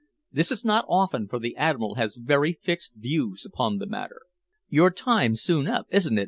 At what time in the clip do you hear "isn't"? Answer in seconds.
5.91-6.17